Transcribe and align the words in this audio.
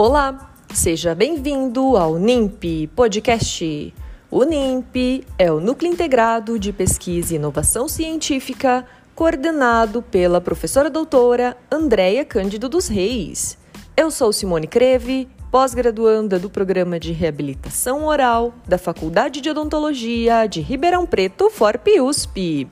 Olá, 0.00 0.52
seja 0.72 1.12
bem-vindo 1.12 1.96
ao 1.96 2.20
NIMP 2.20 2.86
Podcast. 2.94 3.92
O 4.30 4.44
NIMP 4.44 5.24
é 5.36 5.50
o 5.50 5.58
Núcleo 5.58 5.90
Integrado 5.90 6.56
de 6.56 6.72
Pesquisa 6.72 7.32
e 7.32 7.36
Inovação 7.36 7.88
Científica, 7.88 8.86
coordenado 9.12 10.00
pela 10.00 10.40
professora 10.40 10.88
doutora 10.88 11.56
Andréia 11.68 12.24
Cândido 12.24 12.68
dos 12.68 12.86
Reis. 12.86 13.58
Eu 13.96 14.08
sou 14.08 14.32
Simone 14.32 14.68
Creve, 14.68 15.26
pós-graduanda 15.50 16.38
do 16.38 16.48
Programa 16.48 17.00
de 17.00 17.10
Reabilitação 17.10 18.04
Oral 18.04 18.54
da 18.68 18.78
Faculdade 18.78 19.40
de 19.40 19.50
Odontologia 19.50 20.46
de 20.46 20.60
Ribeirão 20.60 21.06
Preto, 21.06 21.50
FORP-USP. 21.50 22.68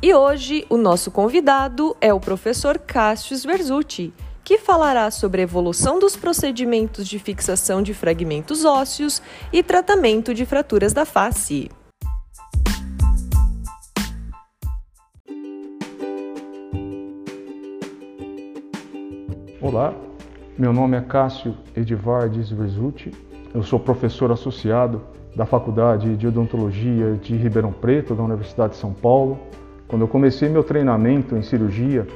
E 0.00 0.14
hoje 0.14 0.64
o 0.70 0.78
nosso 0.78 1.10
convidado 1.10 1.94
é 2.00 2.14
o 2.14 2.18
professor 2.18 2.78
Cássio 2.78 3.36
Verzuti, 3.40 4.10
que 4.44 4.58
falará 4.58 5.10
sobre 5.10 5.40
a 5.40 5.44
evolução 5.44 5.98
dos 5.98 6.16
procedimentos 6.16 7.06
de 7.06 7.18
fixação 7.18 7.82
de 7.82 7.94
fragmentos 7.94 8.64
ósseos 8.64 9.22
e 9.52 9.62
tratamento 9.62 10.34
de 10.34 10.44
fraturas 10.44 10.92
da 10.92 11.04
face. 11.04 11.70
Olá, 19.60 19.94
meu 20.58 20.72
nome 20.72 20.96
é 20.96 21.00
Cássio 21.00 21.56
Edivardes 21.76 22.50
Verzuti. 22.50 23.12
Eu 23.54 23.62
sou 23.62 23.78
professor 23.78 24.32
associado 24.32 25.00
da 25.36 25.46
Faculdade 25.46 26.16
de 26.16 26.26
Odontologia 26.26 27.14
de 27.14 27.36
Ribeirão 27.36 27.72
Preto, 27.72 28.14
da 28.14 28.22
Universidade 28.22 28.72
de 28.72 28.78
São 28.78 28.92
Paulo. 28.92 29.38
Quando 29.86 30.02
eu 30.02 30.08
comecei 30.08 30.48
meu 30.48 30.64
treinamento 30.64 31.36
em 31.36 31.42
cirurgia, 31.42 32.06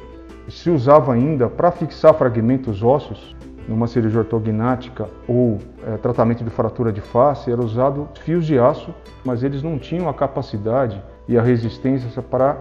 se 0.48 0.70
usava 0.70 1.12
ainda 1.12 1.48
para 1.48 1.70
fixar 1.70 2.14
fragmentos 2.14 2.82
ósseos 2.82 3.34
numa 3.68 3.86
cirurgia 3.86 4.20
ortognática 4.20 5.08
ou 5.26 5.58
é, 5.84 5.96
tratamento 5.96 6.44
de 6.44 6.50
fratura 6.50 6.92
de 6.92 7.00
face, 7.00 7.50
era 7.50 7.60
usado 7.60 8.08
fios 8.20 8.46
de 8.46 8.58
aço, 8.58 8.94
mas 9.24 9.42
eles 9.42 9.62
não 9.62 9.78
tinham 9.78 10.08
a 10.08 10.14
capacidade 10.14 11.02
e 11.26 11.36
a 11.36 11.42
resistência 11.42 12.22
para 12.22 12.56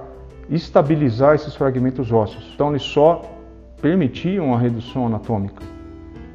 estabilizar 0.50 1.36
esses 1.36 1.56
fragmentos 1.56 2.12
ósseos. 2.12 2.52
Então 2.56 2.70
eles 2.70 2.82
só 2.82 3.22
permitiam 3.82 4.54
a 4.54 4.58
redução 4.58 5.06
anatômica, 5.06 5.62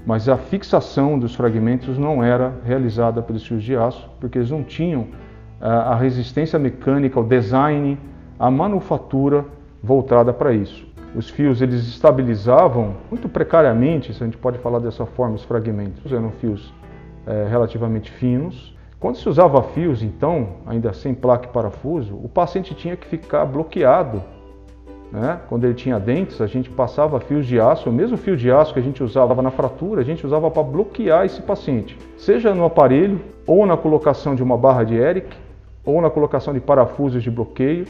mas 0.06 0.28
a 0.28 0.36
fixação 0.36 1.19
dos 1.19 1.34
fragmentos 1.34 1.98
não 1.98 2.22
era 2.22 2.55
realizada 2.64 3.20
pelos 3.22 3.44
fios 3.44 3.62
de 3.62 3.77
aço, 3.77 4.08
porque 4.20 4.38
eles 4.38 4.50
não 4.50 4.62
tinham 4.62 5.08
a 5.60 5.94
resistência 5.94 6.58
mecânica, 6.58 7.20
o 7.20 7.25
design, 7.25 7.98
a 8.38 8.50
manufatura 8.50 9.44
voltada 9.82 10.32
para 10.32 10.55
isso. 10.55 10.89
Os 11.14 11.28
fios 11.28 11.61
eles 11.61 11.86
estabilizavam 11.86 12.94
muito 13.11 13.28
precariamente, 13.28 14.14
se 14.14 14.22
a 14.22 14.27
gente 14.27 14.39
pode 14.39 14.58
falar 14.58 14.78
dessa 14.78 15.05
forma, 15.05 15.34
os 15.34 15.44
fragmentos. 15.44 16.12
Eram 16.12 16.30
fios 16.30 16.72
é, 17.27 17.47
relativamente 17.48 18.11
finos. 18.11 18.77
Quando 18.98 19.16
se 19.16 19.28
usava 19.28 19.62
fios, 19.62 20.03
então, 20.03 20.56
ainda 20.66 20.92
sem 20.92 21.14
placa 21.14 21.47
e 21.47 21.53
parafuso, 21.53 22.14
o 22.14 22.28
paciente 22.28 22.75
tinha 22.75 22.97
que 22.97 23.06
ficar 23.06 23.44
bloqueado 23.47 24.22
né? 25.12 25.41
Quando 25.48 25.64
ele 25.64 25.75
tinha 25.75 25.98
dentes, 25.98 26.41
a 26.41 26.47
gente 26.47 26.70
passava 26.70 27.19
fios 27.19 27.44
de 27.44 27.58
aço, 27.58 27.91
o 27.91 27.92
mesmo 27.92 28.16
fio 28.16 28.36
de 28.36 28.50
aço 28.50 28.72
que 28.72 28.78
a 28.78 28.83
gente 28.83 29.03
usava 29.03 29.41
na 29.42 29.50
fratura, 29.50 30.00
a 30.00 30.05
gente 30.05 30.25
usava 30.25 30.50
para 30.50 30.62
bloquear 30.62 31.25
esse 31.25 31.42
paciente, 31.42 31.98
seja 32.16 32.55
no 32.55 32.64
aparelho, 32.64 33.20
ou 33.47 33.66
na 33.66 33.77
colocação 33.77 34.34
de 34.34 34.42
uma 34.42 34.56
barra 34.56 34.84
de 34.84 34.94
Eric, 34.94 35.36
ou 35.84 36.00
na 36.00 36.11
colocação 36.11 36.55
de 36.55 36.61
parafusos 36.61 37.22
de 37.22 37.31
bloqueio. 37.31 37.86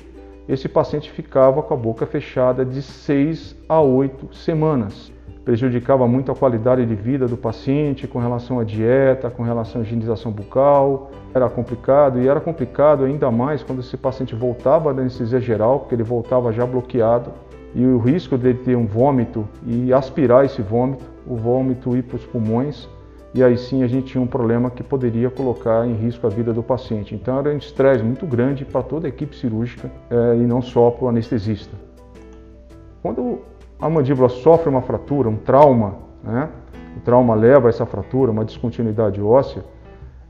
Esse 0.51 0.69
paciente 0.69 1.11
ficava 1.13 1.63
com 1.63 1.73
a 1.73 1.77
boca 1.77 2.05
fechada 2.05 2.65
de 2.65 2.83
6 2.83 3.57
a 3.69 3.81
8 3.81 4.35
semanas 4.35 5.13
prejudicava 5.51 6.07
muito 6.07 6.31
a 6.31 6.35
qualidade 6.35 6.85
de 6.85 6.95
vida 6.95 7.27
do 7.27 7.37
paciente 7.37 8.07
com 8.07 8.19
relação 8.19 8.61
à 8.61 8.65
dieta, 8.65 9.31
com 9.31 9.43
relação 9.43 9.81
à 9.81 9.85
higienização 9.85 10.31
bucal. 10.31 11.11
Era 11.35 11.49
complicado 11.49 12.21
e 12.21 12.29
era 12.29 12.41
complicado 12.41 13.05
ainda 13.05 13.31
mais 13.31 13.63
quando 13.63 13.81
esse 13.81 13.97
paciente 13.97 14.35
voltava 14.35 14.93
da 14.93 15.01
anestesia 15.01 15.41
geral, 15.41 15.81
porque 15.81 15.95
ele 15.95 16.03
voltava 16.03 16.53
já 16.53 16.67
bloqueado 16.67 17.33
e 17.75 17.85
o 17.85 17.99
risco 17.99 18.37
de 18.37 18.55
ter 18.55 18.77
um 18.77 18.87
vômito 18.87 19.45
e 19.67 19.93
aspirar 19.93 20.45
esse 20.45 20.61
vômito, 20.61 21.05
o 21.27 21.37
vômito 21.37 21.97
ir 21.97 22.03
para 22.03 22.17
os 22.17 22.25
pulmões, 22.27 22.89
e 23.33 23.45
aí 23.45 23.57
sim 23.57 23.83
a 23.85 23.87
gente 23.87 24.07
tinha 24.09 24.23
um 24.23 24.27
problema 24.27 24.71
que 24.71 24.83
poderia 24.83 25.31
colocar 25.31 25.87
em 25.87 25.95
risco 25.95 26.27
a 26.27 26.31
vida 26.31 26.53
do 26.53 26.63
paciente. 26.63 27.15
Então 27.15 27.39
era 27.39 27.51
um 27.51 27.57
estresse 27.57 28.03
muito 28.03 28.27
grande 28.27 28.65
para 28.65 28.83
toda 28.83 29.07
a 29.07 29.09
equipe 29.09 29.37
cirúrgica 29.37 29.91
é, 30.11 30.37
e 30.37 30.47
não 30.47 30.61
só 30.61 30.91
para 30.91 31.05
o 31.05 31.09
anestesista. 31.09 31.77
Quando 33.03 33.41
a 33.81 33.89
mandíbula 33.89 34.29
sofre 34.29 34.69
uma 34.69 34.83
fratura, 34.83 35.29
um 35.29 35.37
trauma, 35.37 35.95
né? 36.25 36.49
o 36.97 37.01
trauma 37.01 37.35
leva 37.35 37.69
a 37.69 37.71
essa 37.71 37.87
fratura, 37.87 38.33
uma 38.33 38.45
descontinuidade 38.45 39.23
óssea, 39.23 39.65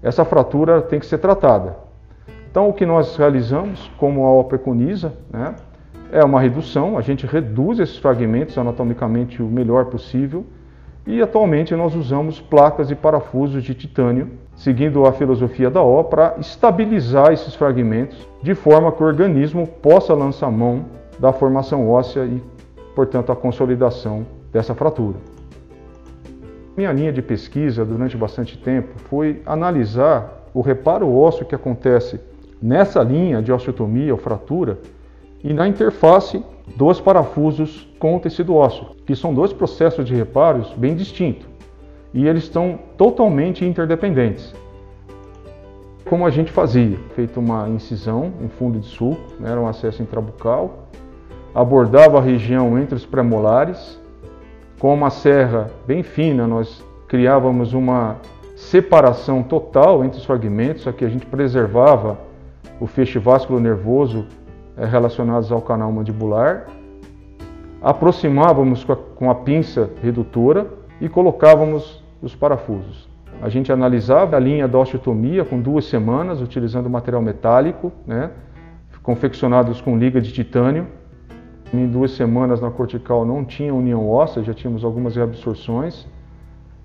essa 0.03 0.25
fratura 0.25 0.83
tem 0.83 1.01
que 1.01 1.07
ser 1.07 1.19
tratada. 1.19 1.77
Então, 2.51 2.69
o 2.69 2.73
que 2.73 2.85
nós 2.85 3.17
realizamos, 3.17 3.91
como 3.97 4.25
a 4.27 4.33
OA 4.33 4.45
preconiza, 4.45 5.15
né? 5.33 5.55
é 6.13 6.25
uma 6.25 6.41
redução, 6.41 6.99
a 6.99 7.01
gente 7.01 7.27
reduz 7.27 7.79
esses 7.79 7.97
fragmentos 7.97 8.59
anatomicamente 8.59 9.43
o 9.43 9.47
melhor 9.47 9.87
possível 9.87 10.45
e 11.07 11.21
atualmente 11.23 11.75
nós 11.75 11.95
usamos 11.95 12.41
placas 12.41 12.91
e 12.91 12.95
parafusos 12.95 13.63
de 13.63 13.75
titânio, 13.75 14.31
seguindo 14.55 15.07
a 15.07 15.13
filosofia 15.13 15.71
da 15.71 15.83
O, 15.83 16.05
para 16.05 16.35
estabilizar 16.39 17.33
esses 17.33 17.55
fragmentos 17.55 18.29
de 18.43 18.55
forma 18.55 18.93
que 18.93 19.03
o 19.03 19.07
organismo 19.07 19.67
possa 19.67 20.15
lançar 20.15 20.51
mão 20.51 20.85
da 21.19 21.33
formação 21.33 21.89
óssea 21.89 22.25
e 22.25 22.43
portanto, 22.95 23.33
a 23.33 23.37
consolidação 23.37 24.27
dessa 24.53 24.75
fratura. 24.75 25.17
Minha 26.77 26.93
linha 26.93 27.13
de 27.13 27.23
pesquisa 27.23 27.85
durante 27.85 28.17
bastante 28.17 28.59
tempo 28.59 28.89
foi 29.09 29.43
analisar 29.47 30.49
o 30.53 30.61
reparo 30.61 31.11
ósseo 31.15 31.47
que 31.47 31.55
acontece 31.55 32.21
nessa 32.61 33.03
linha 33.03 33.43
de 33.43 33.53
osteotomia 33.53 34.13
ou 34.13 34.19
fratura 34.19 34.79
e 35.43 35.53
na 35.53 35.69
interface 35.69 36.43
dos 36.77 37.01
parafusos 37.01 37.89
com 37.99 38.17
o 38.17 38.21
tecido 38.21 38.55
ósseo, 38.55 38.87
que 39.07 39.17
são 39.17 39.35
dois 39.35 39.53
processos 39.53 40.07
de 40.07 40.15
reparos 40.15 40.73
bem 40.75 40.95
distintos 40.95 41.51
e 42.13 42.27
eles 42.27 42.45
estão 42.45 42.79
totalmente 42.97 43.65
interdependentes. 43.65 44.55
Como 46.09 46.27
a 46.27 46.31
gente 46.31 46.51
fazia? 46.51 46.99
Feito 47.15 47.39
uma 47.39 47.69
incisão 47.69 48.33
em 48.43 48.49
fundo 48.49 48.81
de 48.81 48.87
sulco, 48.87 49.23
né, 49.39 49.51
era 49.51 49.61
um 49.61 49.69
acesso 49.69 50.03
intrabucal, 50.03 50.89
abordava 51.55 52.19
a 52.19 52.21
região 52.21 52.79
entre 52.79 52.95
os 52.95 53.07
premolares. 53.07 54.01
Com 54.79 54.93
uma 54.95 55.11
serra 55.11 55.71
bem 55.87 56.03
fina, 56.03 56.47
nós 56.47 56.85
criávamos 57.07 57.75
uma 57.75 58.17
separação 58.57 59.43
total 59.43 60.05
entre 60.05 60.19
os 60.19 60.25
fragmentos, 60.25 60.87
aqui 60.87 61.05
a 61.05 61.09
gente 61.09 61.27
preservava 61.27 62.19
o 62.81 62.87
feixe 62.87 63.19
vasculo 63.19 63.61
nervoso 63.61 64.27
relacionados 64.77 65.51
ao 65.51 65.61
canal 65.61 65.91
mandibular, 65.93 66.67
aproximávamos 67.83 68.85
com 68.85 68.93
a, 68.93 68.97
com 68.97 69.31
a 69.31 69.35
pinça 69.35 69.91
redutora 70.03 70.67
e 71.01 71.09
colocávamos 71.09 72.03
os 72.23 72.35
parafusos. 72.35 73.09
A 73.43 73.49
gente 73.49 73.73
analisava 73.73 74.37
a 74.37 74.41
linha 74.41 74.69
da 74.69 74.79
osteotomia 74.79 75.45
com 75.45 75.61
duas 75.61 75.87
semanas, 75.87 76.43
utilizando 76.43 76.91
material 76.91 77.23
metálico, 77.23 77.91
né, 78.07 78.31
confeccionados 79.03 79.81
com 79.81 79.97
liga 79.97 80.21
de 80.21 80.31
titânio, 80.31 80.87
em 81.73 81.87
duas 81.87 82.11
semanas 82.13 82.61
na 82.61 82.71
cortical 82.71 83.25
não 83.25 83.45
tinha 83.45 83.73
união 83.73 84.09
óssea, 84.09 84.43
já 84.43 84.53
tínhamos 84.53 84.85
algumas 84.85 85.15
reabsorções. 85.15 86.07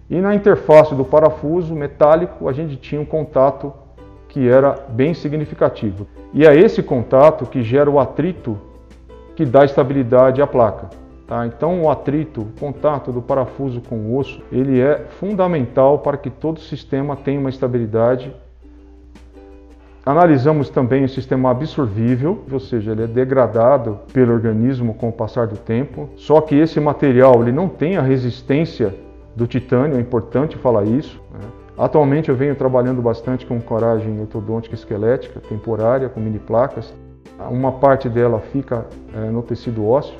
E 0.09 0.21
na 0.21 0.35
interface 0.35 0.93
do 0.93 1.03
parafuso 1.03 1.73
metálico 1.73 2.47
a 2.47 2.53
gente 2.53 2.75
tinha 2.77 3.01
um 3.01 3.05
contato 3.05 3.73
que 4.35 4.49
era 4.49 4.77
bem 4.89 5.13
significativo. 5.13 6.05
E 6.33 6.45
é 6.45 6.53
esse 6.53 6.83
contato 6.83 7.45
que 7.45 7.63
gera 7.63 7.89
o 7.89 8.01
atrito 8.01 8.57
que 9.33 9.45
dá 9.45 9.63
estabilidade 9.63 10.41
à 10.41 10.45
placa. 10.45 10.89
Tá? 11.25 11.47
Então 11.47 11.83
o 11.83 11.89
atrito, 11.89 12.41
o 12.41 12.59
contato 12.59 13.13
do 13.13 13.21
parafuso 13.21 13.79
com 13.79 13.95
o 13.95 14.17
osso, 14.17 14.41
ele 14.51 14.81
é 14.81 15.05
fundamental 15.21 15.99
para 15.99 16.17
que 16.17 16.29
todo 16.29 16.57
o 16.57 16.59
sistema 16.59 17.15
tenha 17.15 17.39
uma 17.39 17.49
estabilidade 17.49 18.35
Analisamos 20.05 20.69
também 20.69 21.03
o 21.03 21.09
sistema 21.09 21.49
absorvível, 21.49 22.43
ou 22.51 22.59
seja, 22.59 22.91
ele 22.91 23.05
é 23.05 23.07
degradado 23.07 24.01
pelo 24.13 24.33
organismo 24.33 24.93
com 24.93 25.09
o 25.09 25.11
passar 25.11 25.47
do 25.47 25.57
tempo. 25.57 26.07
Só 26.15 26.41
que 26.41 26.53
esse 26.53 26.79
material 26.79 27.41
ele 27.41 27.51
não 27.51 27.67
tem 27.67 27.97
a 27.97 28.03
resistência 28.03 28.93
do 29.35 29.47
titânio, 29.47 29.97
é 29.97 29.99
importante 29.99 30.57
falar 30.57 30.83
isso. 30.85 31.19
Né? 31.33 31.64
Atualmente 31.77 32.29
eu 32.29 32.35
venho 32.35 32.55
trabalhando 32.55 33.01
bastante 33.01 33.45
com 33.45 33.59
coragem 33.59 34.21
ortodôntica 34.21 34.75
esquelética, 34.75 35.41
temporária, 35.41 36.07
com 36.07 36.21
mini 36.21 36.39
placas. 36.39 36.93
Uma 37.51 37.73
parte 37.73 38.07
dela 38.07 38.39
fica 38.39 38.85
é, 39.13 39.29
no 39.29 39.43
tecido 39.43 39.85
ósseo, 39.85 40.15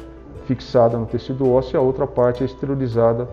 fixada 0.46 0.98
no 0.98 1.06
tecido 1.06 1.50
ósseo, 1.50 1.76
e 1.76 1.78
a 1.78 1.82
outra 1.82 2.06
parte 2.06 2.44
é 2.44 2.46
esterilizada 2.46 3.30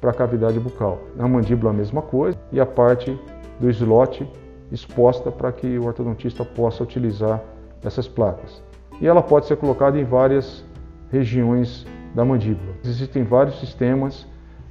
para 0.00 0.10
a 0.10 0.14
cavidade 0.14 0.58
bucal. 0.58 0.98
Na 1.14 1.28
mandíbula 1.28 1.70
a 1.70 1.74
mesma 1.74 2.00
coisa, 2.00 2.38
e 2.50 2.58
a 2.58 2.64
parte 2.64 3.18
do 3.60 3.68
slot 3.68 4.26
exposta 4.72 5.30
para 5.30 5.52
que 5.52 5.78
o 5.78 5.86
ortodontista 5.86 6.44
possa 6.44 6.82
utilizar 6.82 7.42
essas 7.84 8.08
placas. 8.08 8.62
E 8.98 9.06
ela 9.06 9.22
pode 9.22 9.46
ser 9.46 9.56
colocada 9.56 9.98
em 9.98 10.04
várias 10.04 10.64
regiões 11.10 11.86
da 12.14 12.24
mandíbula. 12.24 12.74
Existem 12.82 13.24
vários 13.24 13.60
sistemas 13.60 14.26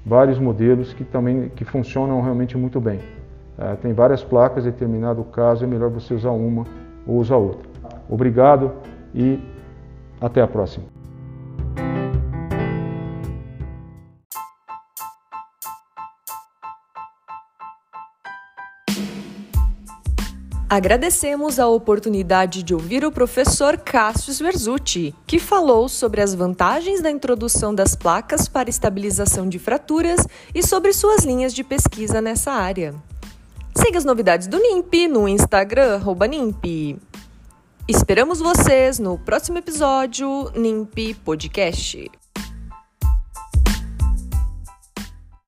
vários 0.08 0.40
modelos 0.40 0.94
que 0.94 1.04
também 1.04 1.50
que 1.50 1.66
funcionam 1.66 2.22
realmente 2.22 2.58
muito 2.58 2.80
bem. 2.80 3.00
É, 3.58 3.76
tem 3.76 3.92
várias 3.92 4.24
placas, 4.24 4.66
em 4.66 4.72
determinado 4.72 5.24
caso 5.26 5.66
é 5.66 5.68
melhor 5.68 5.90
você 5.90 6.14
usar 6.14 6.32
uma 6.32 6.64
ou 7.06 7.18
usar 7.18 7.36
outra. 7.36 7.68
Obrigado 8.10 8.72
e 9.14 9.40
até 10.22 10.42
a 10.42 10.48
próxima. 10.48 10.97
Agradecemos 20.70 21.60
a 21.60 21.68
oportunidade 21.68 22.62
de 22.62 22.74
ouvir 22.74 23.06
o 23.06 23.12
professor 23.12 23.78
Cássio 23.78 24.34
Sverzuti, 24.34 25.16
que 25.26 25.40
falou 25.40 25.88
sobre 25.88 26.20
as 26.22 26.36
vantagens 26.36 27.02
da 27.02 27.10
introdução 27.10 27.74
das 27.74 27.96
placas 27.96 28.50
para 28.50 28.70
estabilização 28.70 29.48
de 29.48 29.60
fraturas 29.60 30.28
e 30.54 30.62
sobre 30.62 30.92
suas 30.92 31.24
linhas 31.24 31.54
de 31.54 31.64
pesquisa 31.64 32.20
nessa 32.20 32.52
área. 32.52 32.94
Siga 33.78 33.98
as 33.98 34.04
novidades 34.04 34.48
do 34.48 34.60
NIMP 34.60 35.08
no 35.08 35.26
Instagram, 35.26 36.02
NIMP. 36.30 37.00
Esperamos 37.88 38.42
vocês 38.42 39.00
no 39.00 39.18
próximo 39.18 39.60
episódio 39.60 40.52
NIMP 40.54 41.14
Podcast. 41.24 42.12